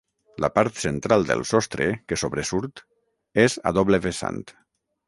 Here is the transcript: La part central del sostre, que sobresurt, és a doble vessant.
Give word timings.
La 0.43 0.47
part 0.53 0.79
central 0.83 1.27
del 1.31 1.45
sostre, 1.51 1.91
que 2.09 2.19
sobresurt, 2.23 2.85
és 3.47 3.61
a 3.73 3.77
doble 3.81 4.03
vessant. 4.09 4.43